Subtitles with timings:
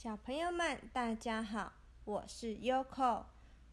[0.00, 1.72] 小朋友们，大家好，
[2.04, 3.24] 我是 Yoko，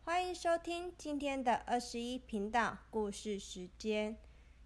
[0.03, 4.17] 欢迎收听今天的二十一频道故事时间。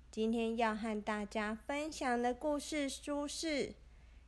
[0.10, 3.48] 今天要和大家分享的故事书是《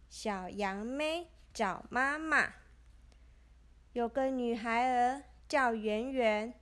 [0.09, 2.47] 小羊妹找妈妈》。
[3.93, 6.53] 有个女孩儿叫圆圆，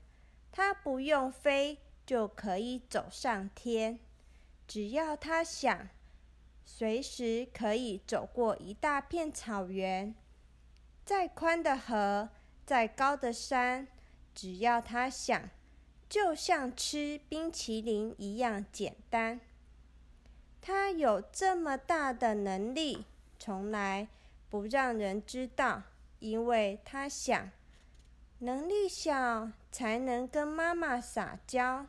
[0.51, 3.99] 她不用飞就可以走上天，
[4.67, 5.89] 只要她想，
[6.63, 10.13] 随时可以走过一大片草原。
[11.10, 12.30] 再宽的河，
[12.68, 13.88] 再高的山，
[14.36, 15.50] 只要他想，
[16.08, 19.40] 就像吃冰淇淋一样简单。
[20.62, 23.08] 他有这么大的能力，
[23.40, 24.08] 从来
[24.52, 25.81] 不让人知道，
[26.20, 27.50] 因为他想，
[28.38, 31.88] 能力小才能跟妈妈撒娇。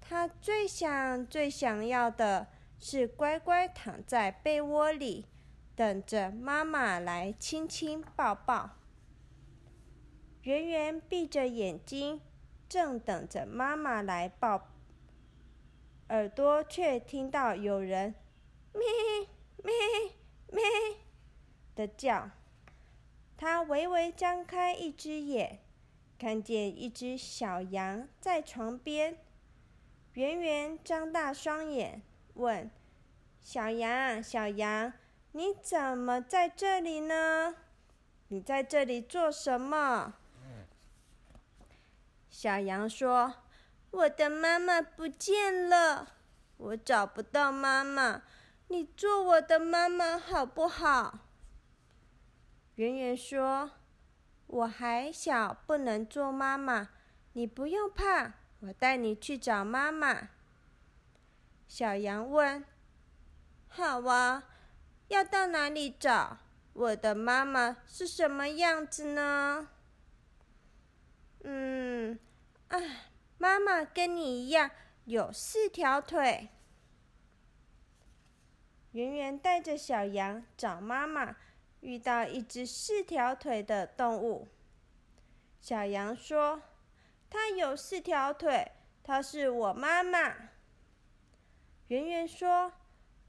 [0.00, 2.48] 他最想、最想要的
[2.80, 5.28] 是乖乖躺在被窝里。
[5.74, 8.70] 等着妈妈来亲亲抱抱。
[10.42, 12.20] 圆圆闭着眼睛，
[12.68, 14.68] 正等着妈妈来抱，
[16.08, 18.14] 耳朵却听到有人
[18.74, 18.82] “咩
[19.62, 19.72] 咩
[20.48, 20.62] 咩”
[21.74, 22.30] 的叫。
[23.36, 25.60] 他微微张开一只眼，
[26.18, 29.18] 看见一只小羊在床边。
[30.14, 32.02] 圆圆张大双眼，
[32.34, 32.70] 问
[33.40, 34.92] ：“小羊，小羊。”
[35.32, 37.54] 你怎么在这里呢？
[38.28, 40.14] 你在这里做什么？
[42.28, 43.34] 小羊说
[43.92, 46.08] ：“我的妈妈不见了，
[46.58, 48.22] 我找不到妈妈。
[48.68, 51.20] 你做我的妈妈好不好？”
[52.76, 53.70] 圆圆说
[54.46, 56.90] ：“我还小，不能做妈妈。
[57.32, 60.28] 你不用怕，我带你去找妈妈。”
[61.68, 62.62] 小羊问
[63.68, 64.44] ：“好啊。”
[65.12, 66.38] 要到哪里找
[66.72, 69.68] 我的妈妈是什么样子呢？
[71.44, 72.18] 嗯，
[72.68, 72.78] 啊，
[73.36, 74.70] 妈妈跟你一样
[75.04, 76.48] 有四条腿。
[78.92, 81.36] 圆圆带着小羊找妈妈，
[81.80, 84.48] 遇到一只四条腿的动物。
[85.60, 86.62] 小羊说
[87.28, 88.72] ：“它有四条腿，
[89.04, 90.34] 它是我妈妈。”
[91.88, 92.72] 圆圆说：“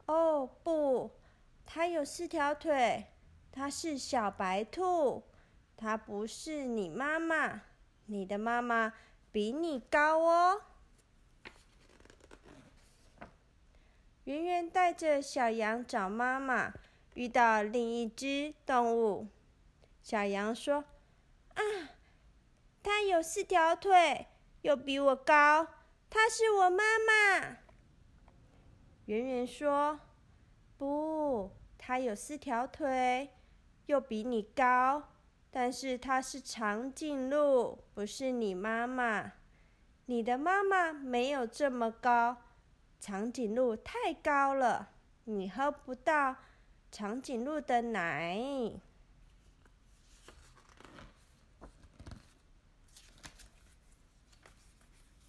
[0.08, 1.12] 哦，不。”
[1.66, 3.08] 它有四条腿，
[3.52, 5.24] 它是小白兔，
[5.76, 7.62] 它不是你妈妈，
[8.06, 8.94] 你的妈妈
[9.32, 10.62] 比你高哦。
[14.26, 16.74] 圆圆带着小羊找妈妈，
[17.16, 19.28] 遇到另一只动物。
[20.02, 20.86] 小羊说
[21.56, 21.62] ：“啊，
[22.84, 24.28] 它有四条腿，
[24.62, 25.68] 又比我高，
[26.10, 27.58] 它是我妈妈。”
[29.08, 30.00] 圆圆说。
[30.78, 33.30] 不，它有四条腿，
[33.86, 35.04] 又比你高，
[35.52, 39.34] 但是它是长颈鹿，不是你妈妈。
[40.06, 42.38] 你的妈妈没有这么高，
[43.00, 44.90] 长颈鹿太高了，
[45.24, 46.36] 你喝不到
[46.92, 48.74] 长颈鹿的奶。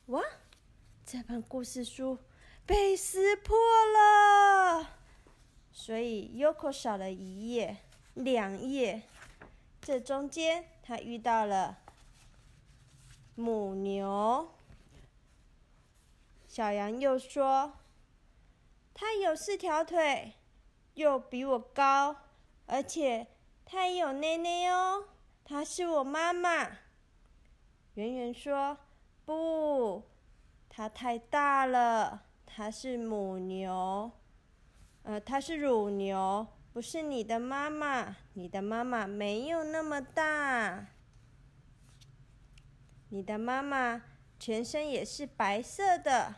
[0.06, 0.22] 哇，
[1.06, 2.19] 这本故事书
[2.66, 4.24] 被撕破了。
[5.84, 7.77] 所以，Yoko 少了一页、
[8.15, 9.03] 两页。
[9.83, 11.77] 这中间，他遇到了
[13.34, 14.49] 母牛。
[16.49, 17.75] 小羊又说
[18.94, 20.33] ：“它有四条腿，
[20.94, 22.17] 又比我高，
[22.65, 23.27] 而且
[23.67, 25.09] 它也有奶奶哦。
[25.44, 26.78] 它是我妈妈。”
[27.93, 28.78] 圆圆说
[29.27, 30.03] ：“不，
[30.71, 34.11] 它太大了，它是母牛。”
[35.05, 38.17] 呃，它是乳牛，不是你的妈妈。
[38.33, 40.87] 你的妈妈没有那么大。
[43.11, 44.03] 你的妈妈
[44.41, 46.35] 全身也是白色的，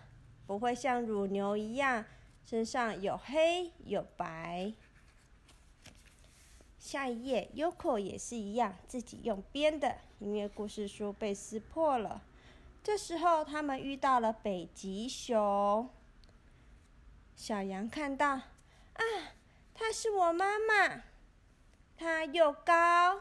[0.46, 2.04] 不会像乳牛一样，
[2.44, 4.72] 身上有黑有白。
[6.76, 12.20] 下一页，Yoko 也是一样，自己用编的音乐故事书被撕破了。
[12.82, 15.88] 这时候，他们遇到了北极熊。
[17.36, 18.40] 小羊看到。
[18.96, 19.32] 啊，
[19.74, 21.02] 她是我妈妈，
[21.96, 23.20] 她又高，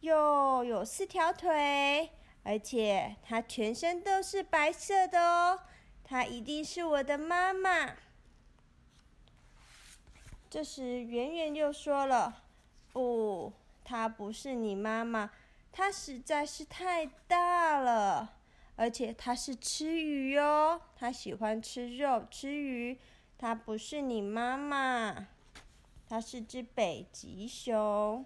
[0.00, 2.10] 又有四条腿，
[2.42, 5.60] 而且她全身都是白色的哦，
[6.04, 7.96] 她一定是我的妈妈。
[10.50, 12.42] 这时，圆圆又说了
[12.92, 13.52] ：“不，
[13.82, 15.30] 她不是你妈妈，
[15.72, 18.36] 她实在是太大了，
[18.76, 22.98] 而且她是吃鱼哦，她喜欢吃肉，吃鱼。”
[23.36, 25.28] 它不是你妈妈，
[26.08, 28.24] 它是只北极熊。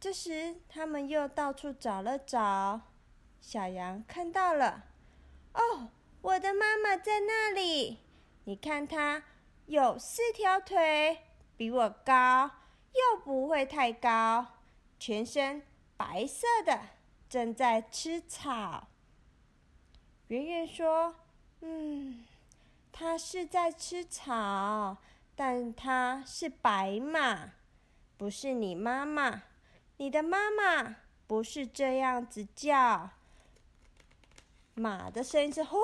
[0.00, 2.80] 这时，他们又到处找了找，
[3.40, 4.84] 小羊看到了，
[5.54, 5.88] 哦，
[6.20, 7.98] 我的妈妈在那里！
[8.44, 9.24] 你看，它
[9.66, 11.18] 有四条腿，
[11.56, 12.50] 比我高，
[12.92, 14.46] 又不会太高，
[14.98, 15.62] 全身
[15.96, 16.80] 白色的，
[17.28, 18.88] 正在吃草。
[20.28, 21.14] 圆圆说
[21.60, 22.24] ：“嗯，
[23.00, 24.96] 它是在吃草，
[25.36, 27.52] 但它是白马，
[28.16, 29.44] 不是你妈妈。”
[29.98, 30.96] 你的妈妈
[31.28, 33.10] 不是这样子叫，
[34.74, 35.76] 马的声音是呼，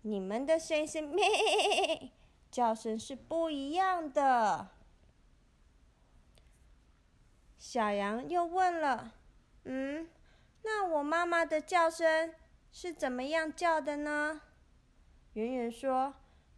[0.00, 2.10] 你们的声音是咩，
[2.50, 4.68] 叫声是不一样的。
[7.58, 9.12] 小羊又问了
[9.64, 10.08] ：“嗯，
[10.62, 12.34] 那我妈妈的叫声
[12.72, 14.40] 是怎么样叫的呢？”
[15.34, 16.14] 圆圆说：“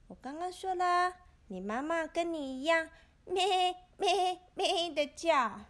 [0.09, 1.15] 我刚刚说了，
[1.49, 2.89] 你妈妈跟你一样，
[3.27, 5.61] 咩咩咩的叫。”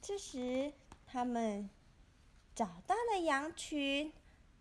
[0.00, 0.72] 这时，
[1.06, 1.68] 他们
[2.54, 4.12] 找到了羊群。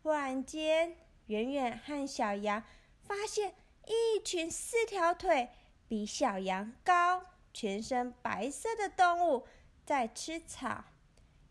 [0.02, 0.98] 忽然间，
[1.28, 2.64] 圆圆和小羊
[3.04, 3.54] 发现
[3.86, 5.50] 一群四条腿、
[5.88, 7.24] 比小羊高、
[7.54, 9.48] 全身白色的动物
[9.86, 10.84] 在吃草，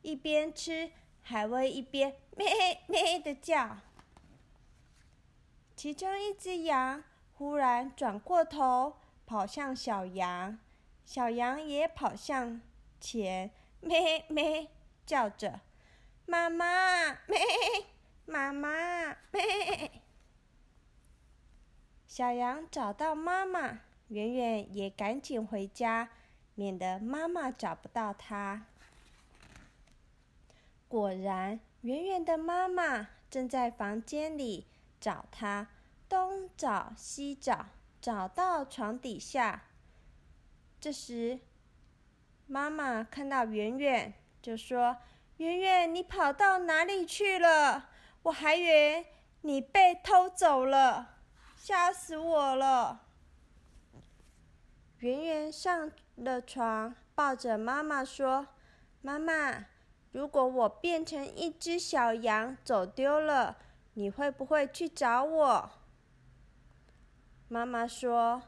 [0.03, 0.91] 一边吃
[1.23, 3.79] 还会一边咩咩的叫。
[5.75, 7.03] 其中一只羊
[7.35, 8.97] 忽然转过头，
[9.27, 10.59] 跑向小羊，
[11.05, 12.61] 小羊也跑向
[13.01, 13.51] 前。
[13.81, 14.69] 咩咩
[15.05, 15.61] 叫着，
[16.25, 16.67] 妈妈
[17.27, 17.39] 咩，
[18.27, 19.91] 妈妈咩。
[22.07, 26.11] 小羊找到妈妈，圆圆也赶紧回家，
[26.55, 28.67] 免得妈妈找不到它。
[30.87, 34.67] 果然，圆圆的妈妈正在房间里
[35.03, 35.67] 找它，
[36.09, 37.67] 东找西找，
[38.01, 39.65] 找到床底下。
[40.81, 41.41] 这时。
[42.47, 44.13] 妈妈看到圆圆，
[44.43, 44.99] 就说
[45.39, 47.89] ：“圆圆，你跑到哪里去了？
[48.25, 49.07] 我还以为
[49.41, 51.21] 你被偷走了，
[51.57, 53.07] 吓死我了。”
[54.99, 58.49] 圆圆上了床，抱着妈妈说
[59.01, 59.65] ：“妈妈，
[60.11, 63.57] 如果我变成一只小羊走丢了，
[63.95, 65.71] 你会不会去找我？”
[67.49, 68.43] 妈妈说。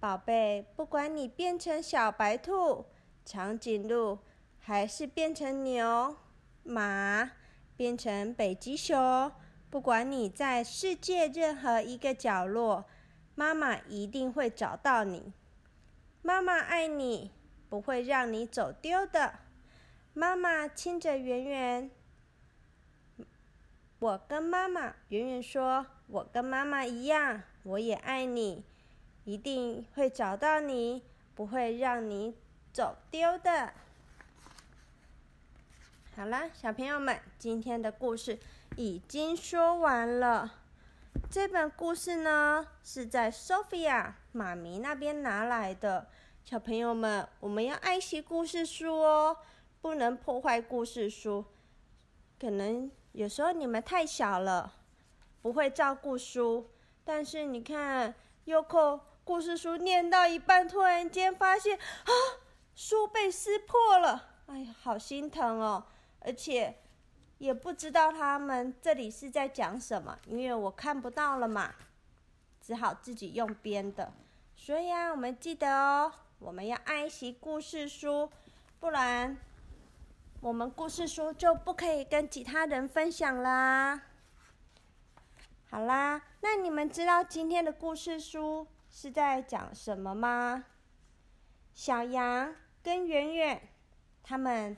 [0.00, 2.86] 宝贝，不管你变成小白兔、
[3.24, 4.20] 长颈鹿，
[4.56, 6.16] 还是变成牛、
[6.62, 7.32] 马，
[7.76, 9.32] 变成北极熊，
[9.68, 12.84] 不管你在世界任何一个角落，
[13.34, 15.32] 妈妈一定会找到你。
[16.22, 17.32] 妈妈爱你，
[17.68, 19.40] 不会让你走丢的。
[20.12, 21.90] 妈妈亲着圆圆，
[24.00, 28.64] 我跟妈妈圆圆说：“我跟妈妈一样，我也爱你。”
[29.24, 31.02] 一定会找到你，
[31.34, 32.34] 不会让你
[32.72, 33.74] 走丢的。
[36.16, 38.38] 好了，小朋友们，今天的故事
[38.76, 40.54] 已经说完了。
[41.30, 46.08] 这本故事呢，是在 Sophia 妈咪那边拿来的。
[46.44, 49.36] 小朋友们，我们要爱惜故事书哦，
[49.82, 51.44] 不能破坏故事书。
[52.40, 54.72] 可能有时候你们太小了，
[55.42, 56.70] 不会照顾书，
[57.04, 59.00] 但是你看优酷。
[59.24, 62.12] 故事书念到一半，突然间发现啊，
[62.76, 64.36] 书被撕破了！
[64.46, 65.84] 哎呀，好心疼哦！
[66.20, 66.78] 而且
[67.38, 71.74] 也不知道他们这里是在讲什么，因为我看不到了嘛，
[72.60, 74.12] 只好自己用编的。
[74.54, 78.30] 所以啊，我们记得哦，我们要爱惜故事书，
[78.78, 79.36] 不然
[80.40, 84.00] 我们故事书就不可以跟其他人分享啦。
[85.68, 88.68] 好啦，那你们知道今天的故事书？
[88.88, 90.64] 是在讲什么吗？
[91.74, 92.54] 小羊
[92.84, 93.68] 跟圆圆，
[94.22, 94.76] 他们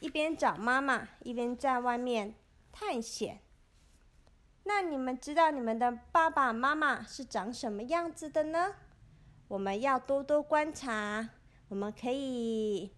[0.00, 2.34] 一边找妈妈，一边在外面
[2.70, 3.40] 探险。
[4.64, 8.74] 那你们知道你们的爸爸妈妈是长什么样子的呢？
[9.48, 11.30] 我们要多多观察。
[11.68, 12.92] 我们可以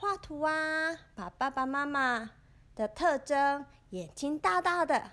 [0.00, 2.30] 画图啊，把爸爸妈妈
[2.74, 5.10] 的特征：眼睛大大的，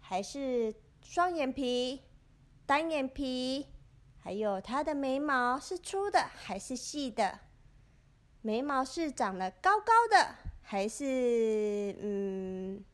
[0.00, 2.02] 还是双眼皮？
[2.66, 3.68] 单眼皮，
[4.18, 7.38] 还有他的眉毛是粗的还是细的？
[8.40, 12.84] 眉毛是长得高高的，还是嗯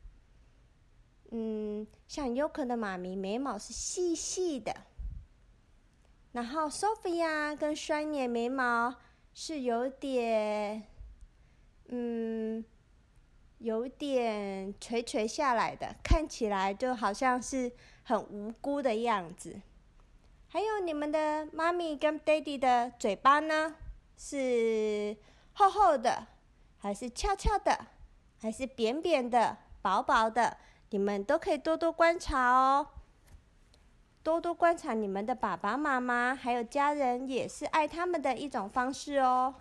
[1.31, 4.77] 嗯，像优可的妈咪眉毛是细细的。
[6.33, 8.95] 然后 Sophia 跟双眼眉毛
[9.33, 10.87] 是有点
[11.89, 12.65] 嗯，
[13.59, 17.73] 有点垂垂下来的，看起来就好像是。
[18.09, 19.61] 很无辜的样子，
[20.49, 23.77] 还有你们的妈咪跟 daddy 的嘴巴呢，
[24.17, 25.15] 是
[25.53, 26.27] 厚厚的，
[26.79, 27.79] 还是翘翘的，
[28.41, 30.57] 还是扁扁的、薄薄的？
[30.89, 32.89] 你们都可以多多观察哦。
[34.23, 39.55] 多多观察你们的爸爸妈妈还有家人，也是爱他们的一种方式哦。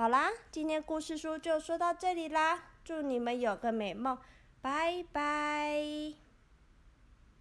[0.00, 4.16] 好啦，今天故事书就说到这里啦，祝你们有个美梦，
[4.62, 6.29] 拜拜。